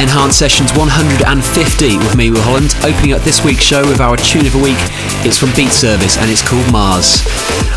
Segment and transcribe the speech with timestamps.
[0.00, 4.46] Enhanced Sessions 150 with me, Will Holland, opening up this week's show with our tune
[4.46, 4.78] of the week.
[5.24, 7.22] It's from Beat Service and it's called Mars.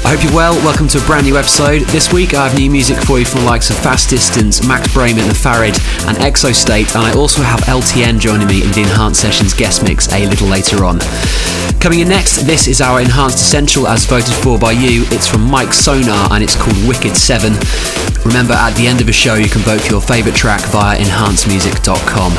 [0.05, 0.53] I hope you're well.
[0.65, 1.83] Welcome to a brand new episode.
[1.83, 4.89] This week I have new music for you from the likes of Fast Distance, Max
[4.89, 5.75] Brayman and Farid,
[6.07, 10.11] and Exostate, and I also have LTN joining me in the Enhanced Sessions guest mix
[10.11, 10.99] a little later on.
[11.79, 15.05] Coming in next, this is our Enhanced Essential as voted for by you.
[15.07, 17.53] It's from Mike Sonar and it's called Wicked 7.
[18.25, 20.97] Remember, at the end of the show, you can vote for your favourite track via
[20.99, 22.33] enhancedmusic.com.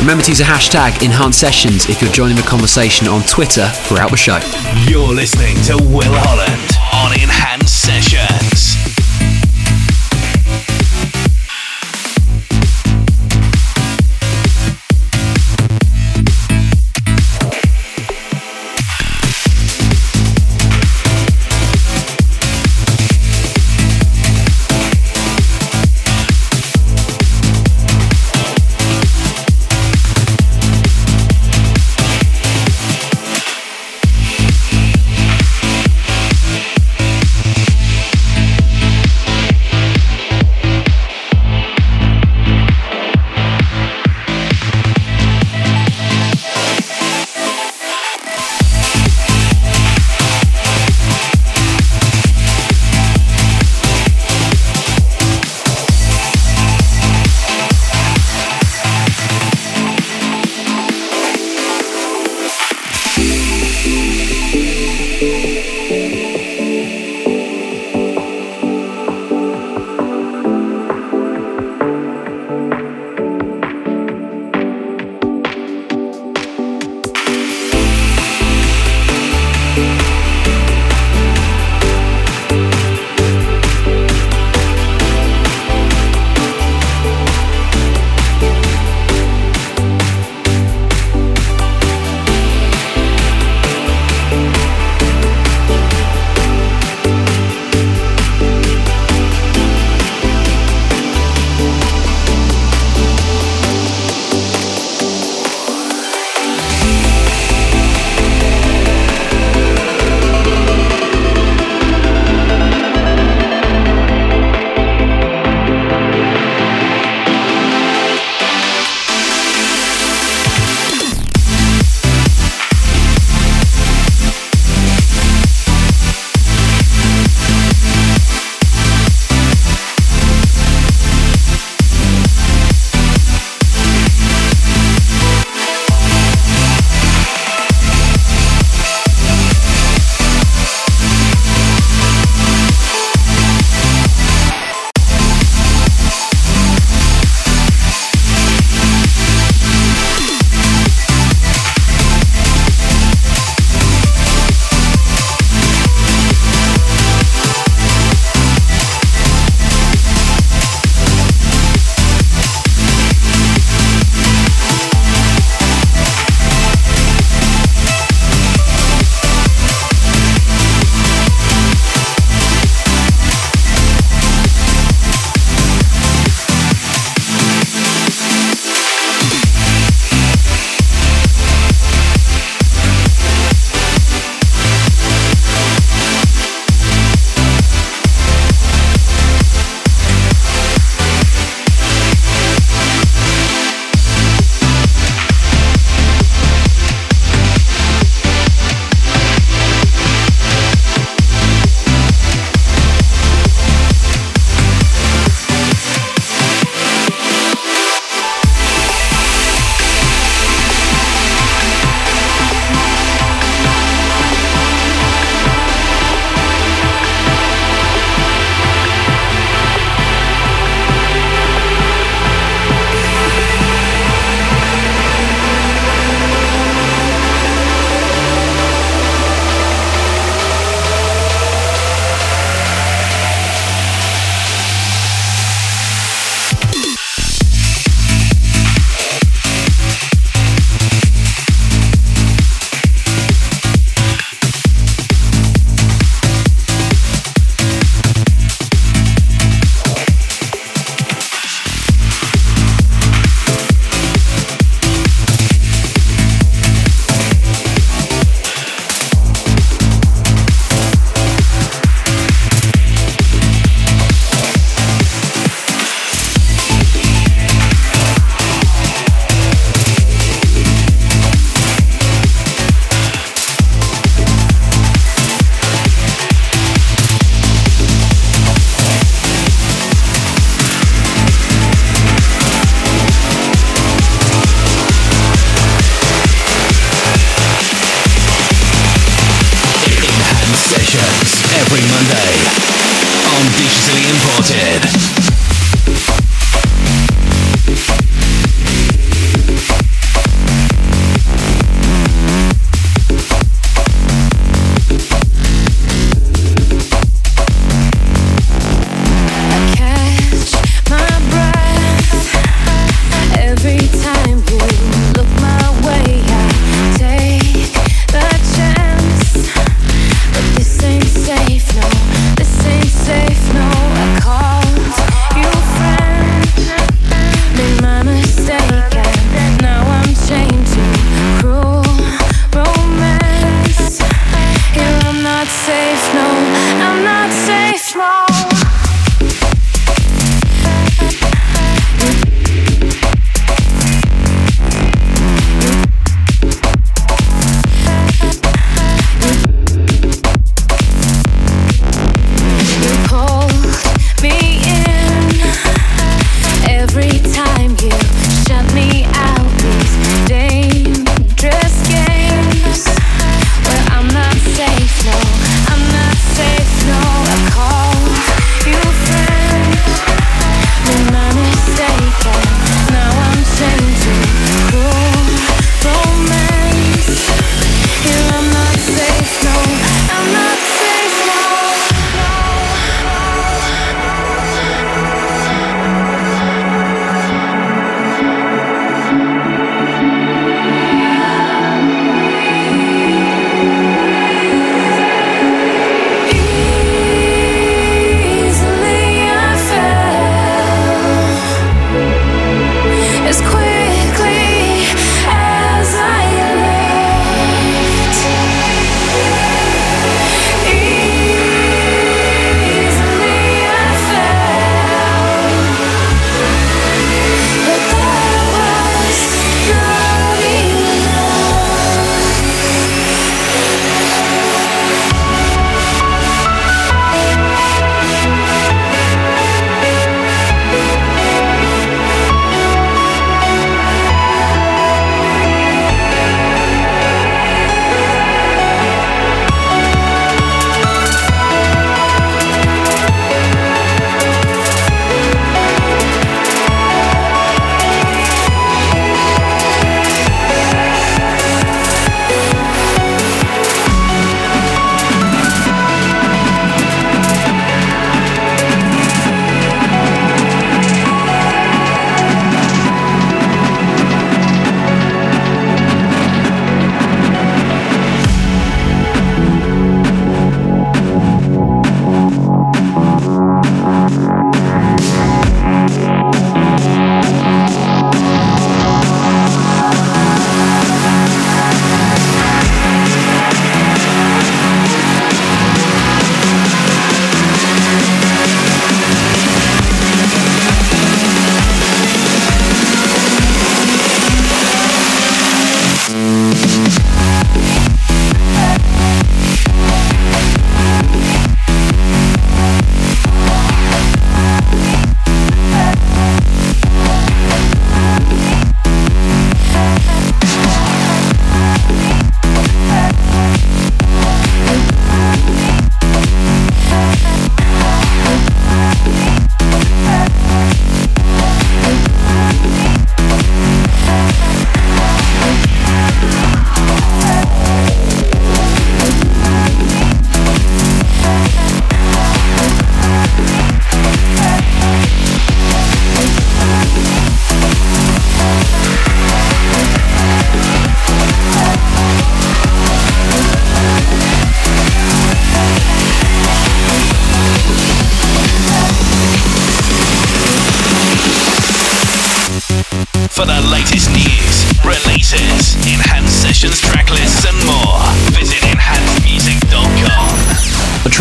[0.00, 4.10] Remember to use a hashtag Enhanced Sessions if you're joining the conversation on Twitter throughout
[4.10, 4.40] the show.
[4.88, 6.79] You're listening to Will Holland
[7.10, 8.76] on Enhanced Sessions.
[8.76, 8.79] Sessions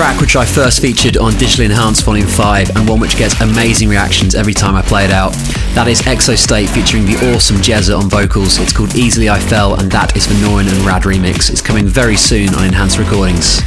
[0.09, 3.89] track which I first featured on Digital Enhanced Volume 5 and one which gets amazing
[3.89, 5.33] reactions every time I play it out.
[5.75, 8.57] That is Exostate featuring the awesome Jezza on vocals.
[8.57, 11.51] It's called Easily I Fell and that is the Norin and Rad remix.
[11.51, 13.61] It's coming very soon on Enhanced Recordings.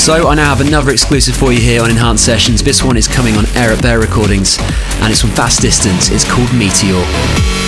[0.00, 2.62] So I now have another exclusive for you here on Enhanced Sessions.
[2.62, 4.58] This one is coming on Air at Bear Recordings
[5.02, 6.10] and it's from Fast Distance.
[6.10, 7.63] It's called Meteor.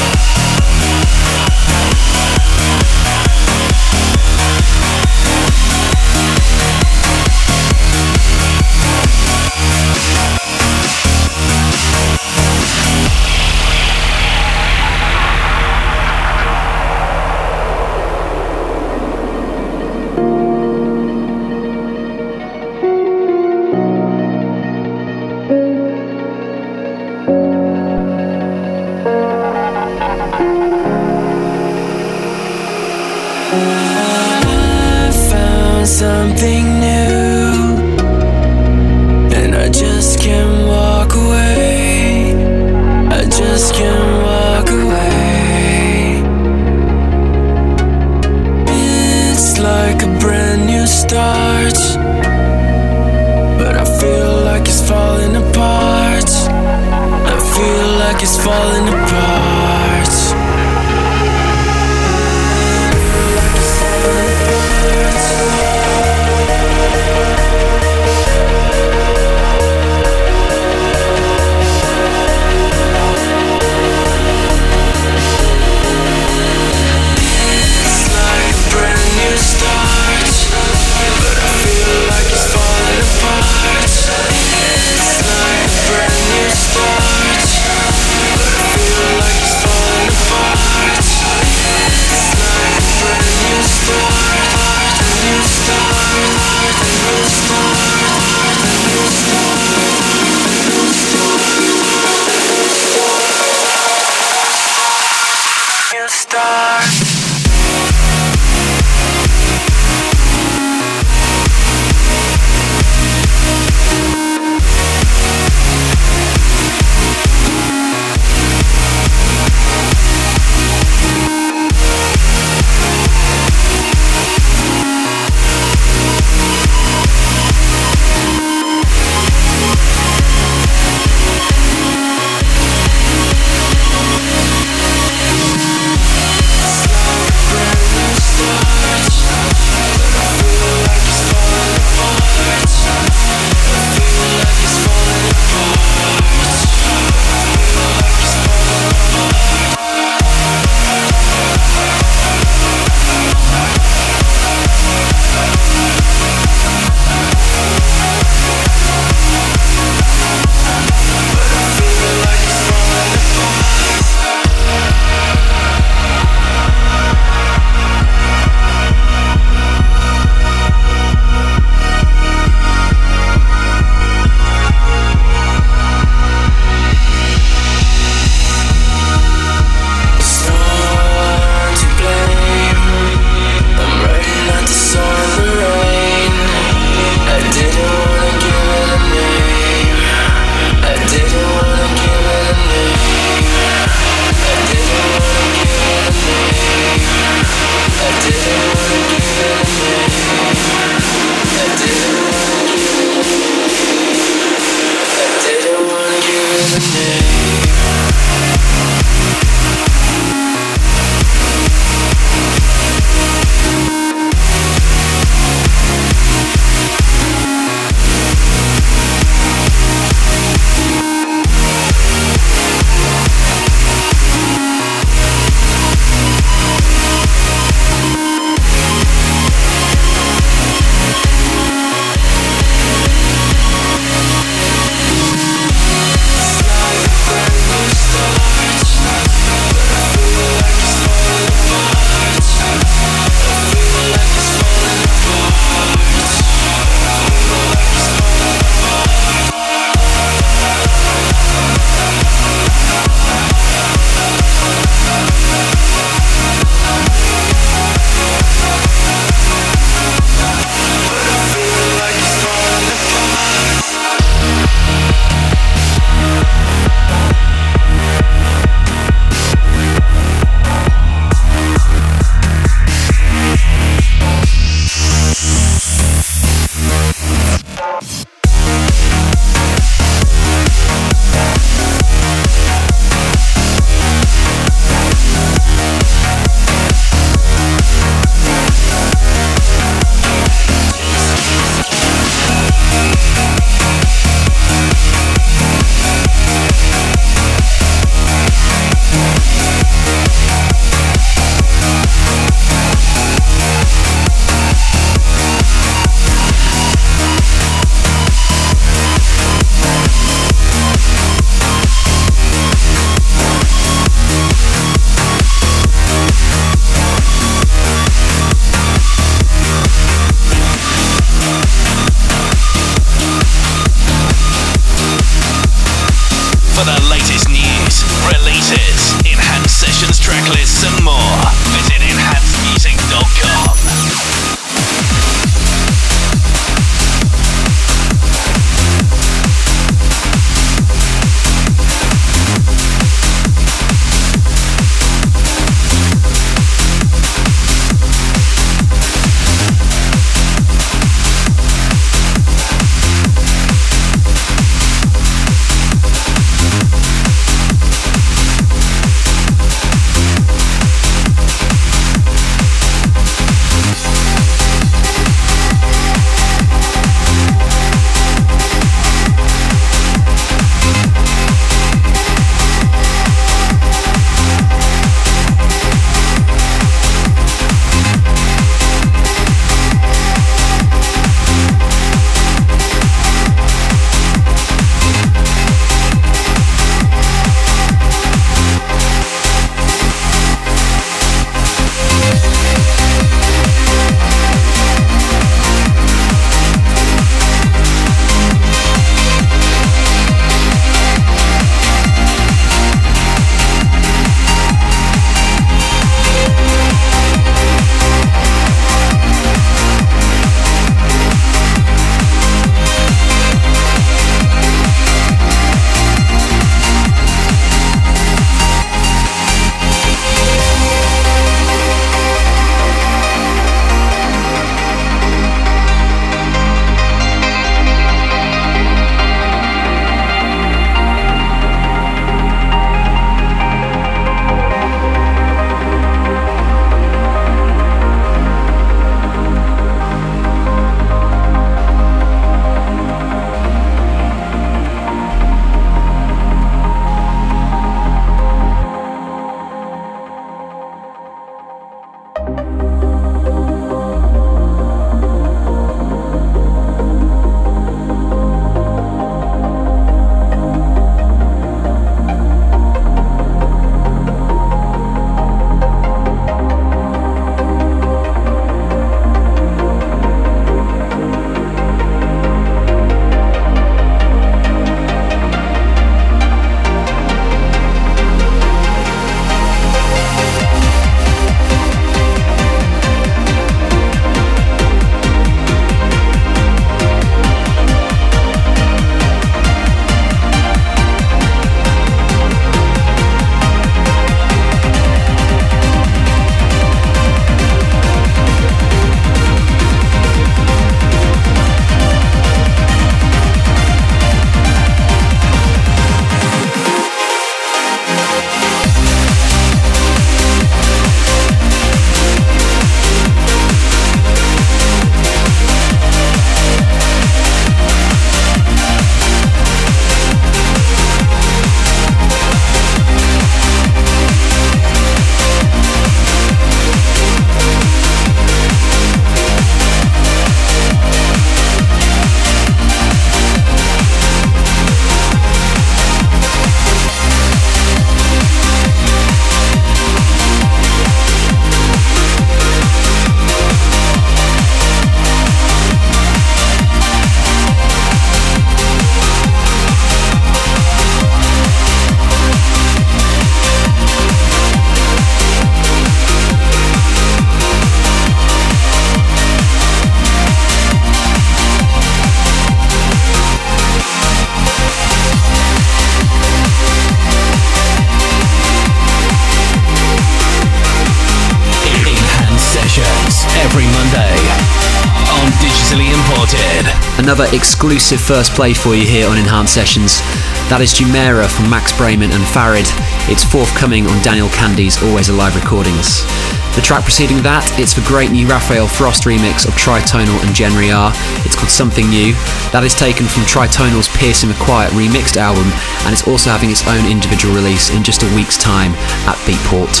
[577.28, 580.24] Another exclusive first play for you here on Enhanced Sessions.
[580.72, 582.88] That is Jumera from Max Bremen and Farid.
[583.28, 586.24] It's forthcoming on Daniel Kandi's Always Alive recordings.
[586.72, 590.88] The track preceding that, it's the great new Rafael Frost remix of Tritonal and Genre
[590.88, 591.12] R.
[591.44, 592.32] It's called Something New.
[592.72, 595.68] That is taken from Tritonal's Piercing the Quiet remixed album,
[596.08, 598.96] and it's also having its own individual release in just a week's time
[599.28, 600.00] at Beatport.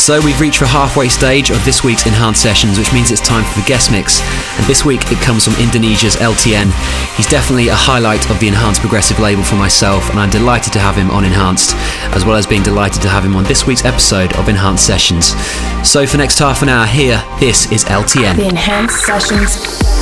[0.00, 3.44] So we've reached the halfway stage of this week's Enhanced Sessions, which means it's time
[3.44, 4.22] for the guest mix.
[4.56, 6.72] And this week it comes from Indonesia's LTN.
[7.16, 10.78] He's definitely a highlight of the Enhanced Progressive label for myself, and I'm delighted to
[10.78, 11.76] have him on Enhanced,
[12.16, 15.34] as well as being delighted to have him on this week's episode of Enhanced Sessions.
[15.86, 18.36] So for next half an hour here, this is LTN.
[18.36, 19.99] The Enhanced Sessions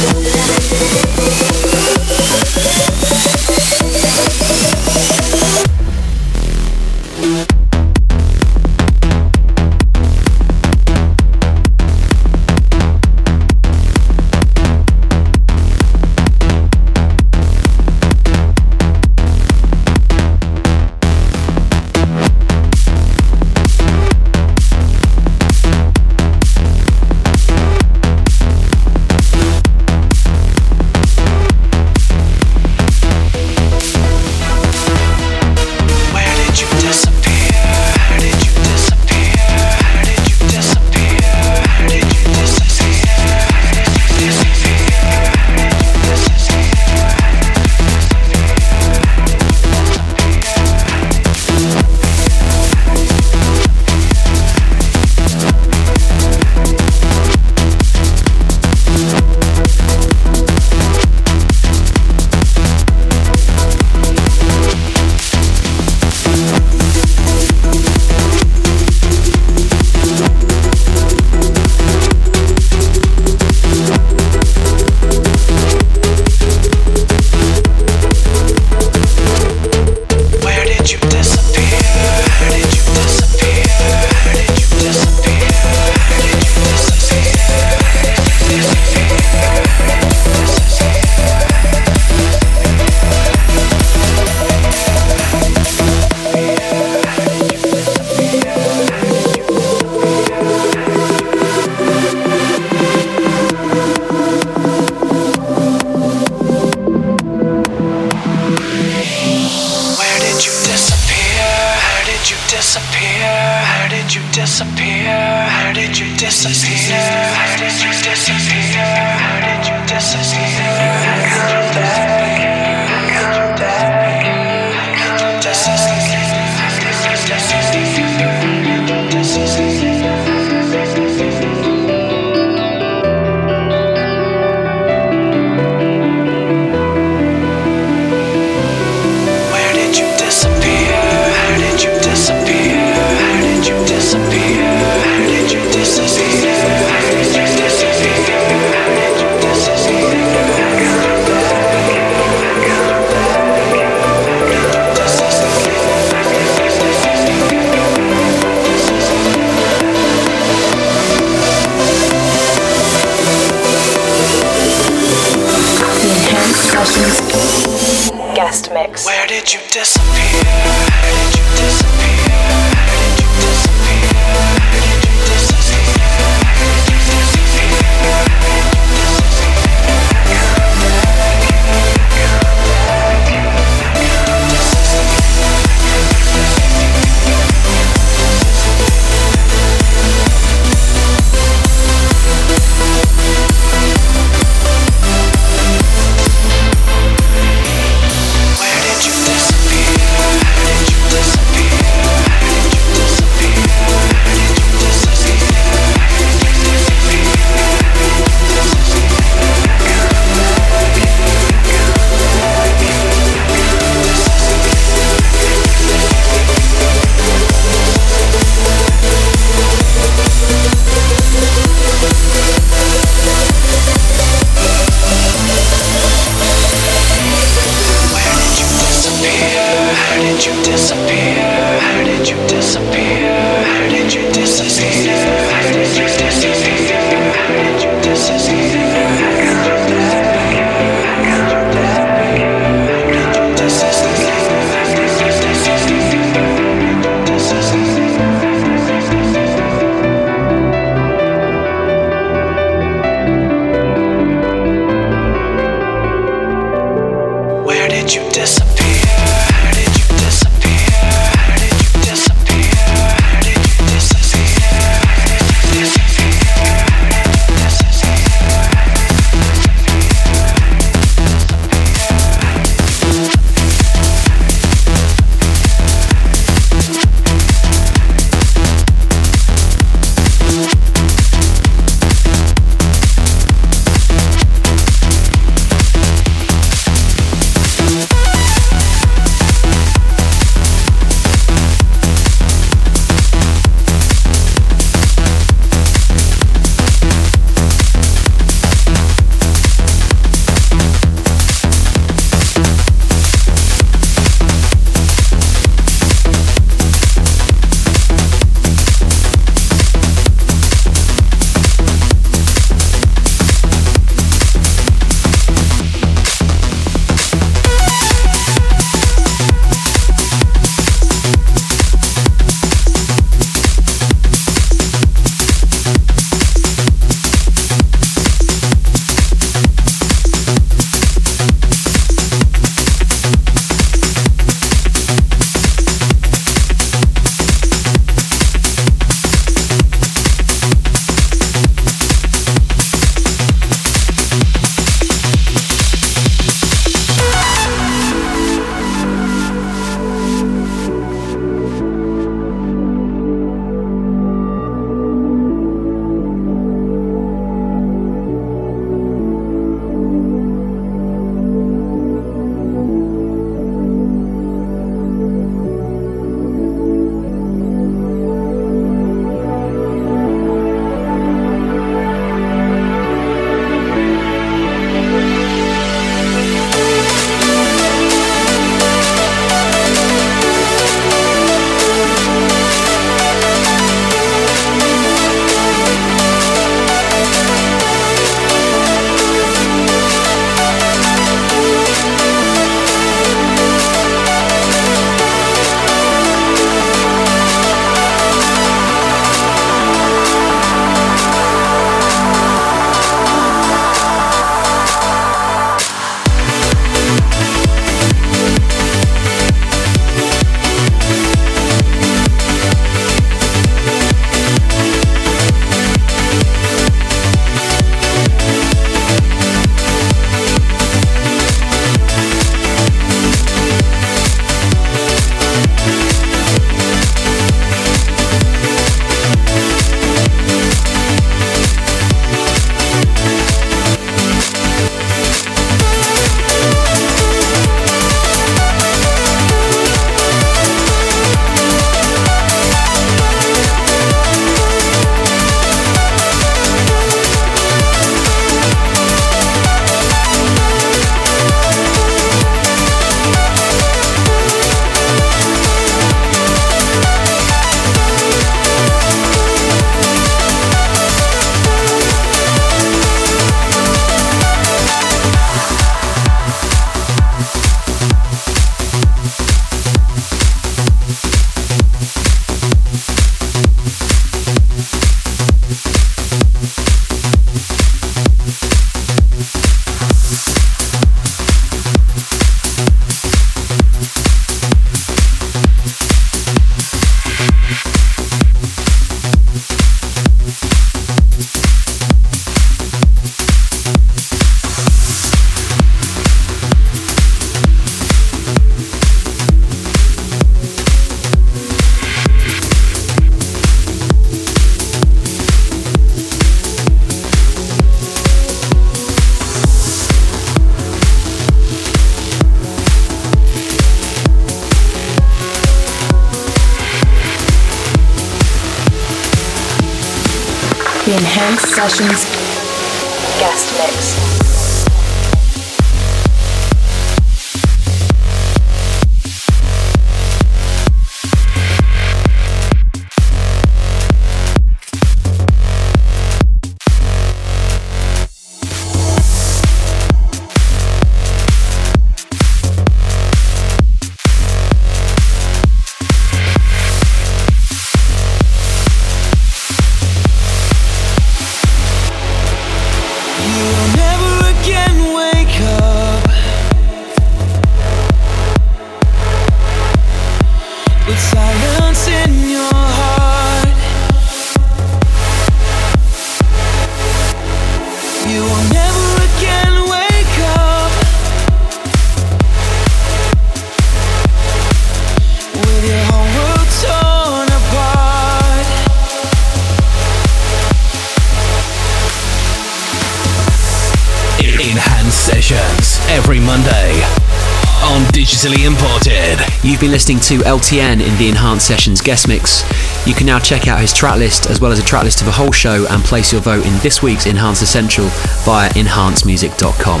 [590.32, 592.62] to LTN in the Enhanced Sessions guest mix.
[593.06, 595.26] You can now check out his track list as well as a track list of
[595.26, 598.06] the whole show and place your vote in this week's Enhanced Essential
[598.46, 600.00] via enhancemusic.com.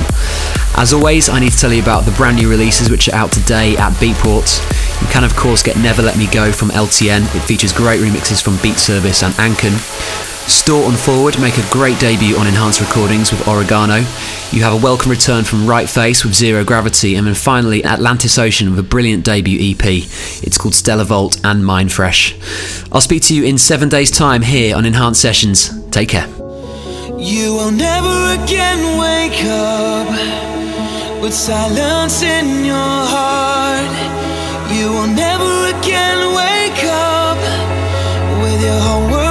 [0.78, 3.30] As always, I need to tell you about the brand new releases which are out
[3.30, 5.02] today at Beatport.
[5.02, 7.22] You can, of course, get Never Let Me Go from LTN.
[7.36, 10.31] It features great remixes from Beat Service and Anken.
[10.48, 13.96] Store and Forward make a great debut on Enhanced Recordings with Oregano.
[14.50, 18.38] You have a welcome return from Right Face with Zero Gravity, and then finally Atlantis
[18.38, 19.84] Ocean with a brilliant debut EP.
[20.42, 22.36] It's called Stellar Vault and Mind Fresh.
[22.92, 25.70] I'll speak to you in seven days' time here on Enhanced Sessions.
[25.90, 26.26] Take care.
[27.18, 30.08] You will never again wake up
[31.22, 33.92] with silence in your heart.
[34.72, 37.38] You will never again wake up
[38.42, 39.21] with your whole world.